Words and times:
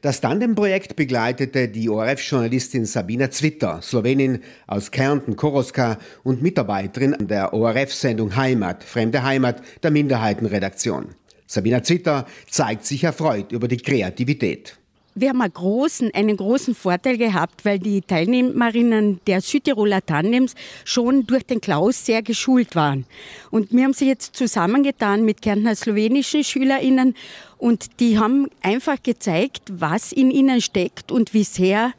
Das 0.00 0.20
Tandem-Projekt 0.20 0.94
begleitete 0.94 1.66
die 1.66 1.88
ORF-Journalistin 1.88 2.86
Sabina 2.86 3.32
Zwitter, 3.32 3.80
Slowenin 3.82 4.44
aus 4.68 4.92
Kärnten, 4.92 5.34
Koroska 5.34 5.98
und 6.22 6.40
Mitarbeiterin 6.40 7.16
der 7.18 7.52
ORF-Sendung 7.52 8.36
Heimat, 8.36 8.84
Fremde 8.84 9.24
Heimat 9.24 9.60
der 9.82 9.90
Minderheitenredaktion. 9.90 11.16
Sabina 11.48 11.82
Zwitter 11.82 12.26
zeigt 12.48 12.84
sich 12.84 13.02
erfreut 13.02 13.50
über 13.50 13.66
die 13.66 13.78
Kreativität. 13.78 14.78
Wir 15.20 15.30
haben 15.30 15.42
einen 15.42 15.52
großen, 15.52 16.14
einen 16.14 16.36
großen 16.36 16.76
Vorteil 16.76 17.18
gehabt, 17.18 17.64
weil 17.64 17.80
die 17.80 18.02
Teilnehmerinnen 18.02 19.20
der 19.26 19.40
Südtiroler 19.40 20.04
Tandems 20.06 20.54
schon 20.84 21.26
durch 21.26 21.44
den 21.44 21.60
Klaus 21.60 22.06
sehr 22.06 22.22
geschult 22.22 22.76
waren. 22.76 23.04
Und 23.50 23.72
wir 23.72 23.82
haben 23.82 23.94
sie 23.94 24.06
jetzt 24.06 24.36
zusammengetan 24.36 25.24
mit 25.24 25.42
Kärntner 25.42 25.74
slowenischen 25.74 26.44
SchülerInnen 26.44 27.16
und 27.56 27.98
die 27.98 28.16
haben 28.16 28.48
einfach 28.62 29.02
gezeigt, 29.02 29.62
was 29.72 30.12
in 30.12 30.30
ihnen 30.30 30.60
steckt 30.60 31.10
und 31.10 31.34
wie 31.34 31.42
sehr 31.42 31.92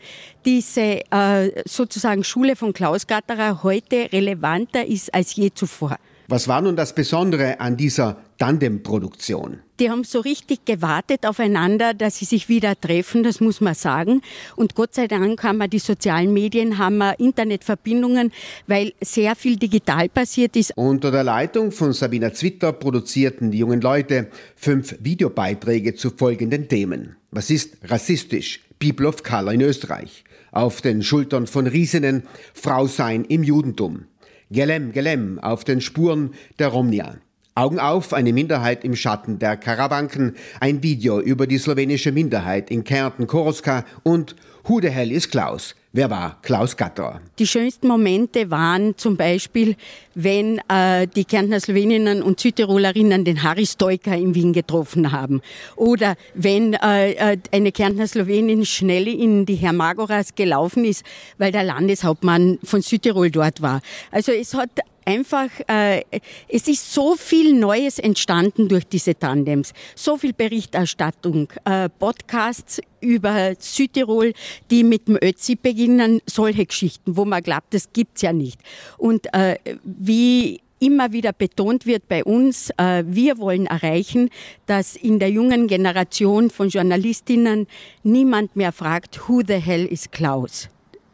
diese 0.45 1.01
äh, 1.11 1.63
sozusagen 1.65 2.23
Schule 2.23 2.55
von 2.55 2.71
Klaus 2.71 3.05
Gatterer 3.05 3.63
heute 3.63 4.09
relevanter 4.13 4.85
ist 4.85 5.13
als 5.13 5.35
je 5.35 5.51
zuvor. 5.53 5.97
Was 6.29 6.47
war 6.47 6.61
nun 6.61 6.77
das 6.77 6.95
Besondere 6.95 7.59
an 7.59 7.75
dieser 7.75 8.15
Tandemproduktion? 8.39 9.59
Die 9.79 9.89
haben 9.89 10.03
so 10.03 10.21
richtig 10.21 10.65
gewartet 10.65 11.25
aufeinander, 11.25 11.93
dass 11.93 12.17
sie 12.17 12.25
sich 12.25 12.49
wieder 12.49 12.79
treffen, 12.79 13.23
das 13.23 13.39
muss 13.39 13.61
man 13.61 13.75
sagen. 13.75 14.21
Und 14.55 14.75
Gott 14.75 14.95
sei 14.95 15.07
Dank 15.07 15.43
haben 15.43 15.57
wir 15.57 15.67
die 15.67 15.79
sozialen 15.79 16.33
Medien, 16.33 16.77
haben 16.77 16.97
wir 16.97 17.19
Internetverbindungen, 17.19 18.31
weil 18.67 18.93
sehr 19.01 19.35
viel 19.35 19.57
digital 19.57 20.09
passiert 20.09 20.55
ist. 20.55 20.73
Unter 20.75 21.11
der 21.11 21.23
Leitung 21.23 21.71
von 21.71 21.93
Sabina 21.93 22.33
Zwitter 22.33 22.73
produzierten 22.73 23.51
die 23.51 23.59
jungen 23.59 23.81
Leute 23.81 24.27
fünf 24.55 24.95
Videobeiträge 24.99 25.95
zu 25.95 26.09
folgenden 26.09 26.67
Themen. 26.67 27.15
Was 27.31 27.49
ist 27.49 27.77
rassistisch? 27.83 28.61
People 28.79 29.07
of 29.07 29.23
Color 29.23 29.53
in 29.53 29.61
Österreich. 29.61 30.23
Auf 30.51 30.81
den 30.81 31.03
Schultern 31.03 31.45
von 31.45 31.67
Riesinnen, 31.67 32.23
Frau 32.53 32.87
sein 32.87 33.25
im 33.25 33.43
Judentum. 33.43 34.05
Gelem, 34.49 34.93
Gelem 34.93 35.37
auf 35.39 35.63
den 35.63 35.79
Spuren 35.79 36.33
der 36.57 36.69
Romnia. 36.69 37.17
Augen 37.55 37.79
auf, 37.79 38.13
eine 38.13 38.31
Minderheit 38.31 38.83
im 38.83 38.95
Schatten 38.95 39.39
der 39.39 39.57
Karawanken, 39.57 40.35
ein 40.59 40.81
Video 40.83 41.19
über 41.19 41.47
die 41.47 41.57
slowenische 41.57 42.11
Minderheit 42.11 42.71
in 42.71 42.83
Kärnten, 42.83 43.27
Koroska 43.27 43.85
und 44.03 44.35
Who 44.65 44.79
the 44.81 44.89
hell 44.89 45.11
is 45.11 45.29
Klaus? 45.29 45.75
Wer 45.91 46.11
war 46.11 46.37
Klaus 46.43 46.77
Gatter? 46.77 47.19
Die 47.39 47.47
schönsten 47.47 47.87
Momente 47.87 48.51
waren 48.51 48.95
zum 48.95 49.17
Beispiel, 49.17 49.75
wenn 50.13 50.61
äh, 50.69 51.07
die 51.07 51.25
Kärntner 51.25 51.59
Sloweninnen 51.59 52.21
und 52.21 52.39
Südtirolerinnen 52.39 53.25
den 53.25 53.41
Harry 53.41 53.65
Stoiker 53.65 54.15
in 54.15 54.35
Wien 54.35 54.53
getroffen 54.53 55.11
haben. 55.11 55.41
Oder 55.75 56.15
wenn 56.35 56.75
äh, 56.75 57.13
äh 57.13 57.37
eine 57.51 57.71
Kärntner 57.71 58.05
Slowenin 58.05 58.65
schnell 58.65 59.07
in 59.07 59.47
die 59.47 59.55
Hermagoras 59.55 60.35
gelaufen 60.35 60.85
ist, 60.85 61.03
weil 61.39 61.51
der 61.51 61.63
Landeshauptmann 61.63 62.59
von 62.63 62.83
Südtirol 62.83 63.31
dort 63.31 63.63
war. 63.63 63.81
Also 64.11 64.31
es 64.31 64.53
hat 64.53 64.69
einfach, 65.09 65.49
äh, 65.67 66.03
es 66.47 66.67
ist 66.67 66.93
so 66.93 67.15
viel 67.15 67.53
Neues 67.53 67.97
entstanden 67.97 68.67
durch 68.67 68.85
diese 68.85 69.17
Tandems. 69.17 69.73
So 69.95 70.17
viel 70.17 70.33
Berichterstattung, 70.33 71.51
äh, 71.65 71.89
Podcasts 71.89 72.79
über 73.01 73.53
Südtirol, 73.57 74.33
die 74.69 74.83
mit 74.83 75.07
dem 75.07 75.17
Ötzi 75.21 75.55
beginnen, 75.55 76.21
solche 76.27 76.65
Geschichten, 76.65 77.17
wo 77.17 77.25
man 77.25 77.41
glaubt, 77.41 77.73
das 77.73 77.91
gibt's 77.91 78.21
ja 78.21 78.33
nicht. 78.33 78.59
Und 78.97 79.33
äh, 79.33 79.57
wie 79.83 80.61
immer 80.79 81.11
wieder 81.11 81.33
betont 81.33 81.85
wird 81.87 82.07
bei 82.07 82.23
uns, 82.23 82.69
äh, 82.77 83.03
wir 83.07 83.39
wollen 83.39 83.65
erreichen, 83.65 84.29
dass 84.67 84.95
in 84.95 85.17
der 85.17 85.31
jungen 85.31 85.67
Generation 85.67 86.51
von 86.51 86.69
Journalistinnen 86.69 87.67
niemand 88.03 88.55
mehr 88.55 88.71
fragt, 88.71 89.27
who 89.27 89.41
the 89.45 89.55
hell 89.55 89.85
is 89.85 90.11
Klaus? 90.11 90.69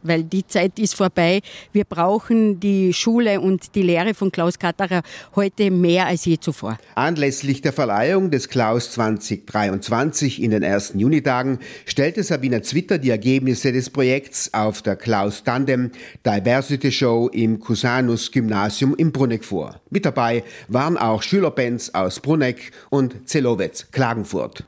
Weil 0.06 0.24
die 0.24 0.46
Zeit 0.46 0.78
ist 0.78 0.94
vorbei. 0.94 1.40
Wir 1.72 1.84
brauchen 1.84 2.60
die 2.60 2.92
Schule 2.92 3.40
und 3.40 3.74
die 3.74 3.82
Lehre 3.82 4.14
von 4.14 4.32
Klaus 4.32 4.58
Katterer 4.58 5.02
heute 5.34 5.70
mehr 5.70 6.06
als 6.06 6.24
je 6.24 6.38
zuvor. 6.38 6.78
Anlässlich 6.94 7.62
der 7.62 7.72
Verleihung 7.72 8.30
des 8.30 8.48
Klaus 8.48 8.92
2023 8.92 10.42
in 10.42 10.50
den 10.50 10.62
ersten 10.62 10.98
Junitagen 10.98 11.58
stellte 11.84 12.22
Sabina 12.22 12.62
Zwitter 12.62 12.98
die 12.98 13.10
Ergebnisse 13.10 13.72
des 13.72 13.90
Projekts 13.90 14.52
auf 14.54 14.82
der 14.82 14.96
Klaus 14.96 15.44
Tandem 15.44 15.90
Diversity 16.24 16.92
Show 16.92 17.28
im 17.32 17.60
Cusanus 17.60 18.30
Gymnasium 18.30 18.94
in 18.96 19.12
Bruneck 19.12 19.44
vor. 19.44 19.80
Mit 19.90 20.04
dabei 20.04 20.44
waren 20.68 20.96
auch 20.96 21.22
Schülerbands 21.22 21.94
aus 21.94 22.20
Bruneck 22.20 22.72
und 22.90 23.28
Zelowetz 23.28 23.90
Klagenfurt. 23.90 24.64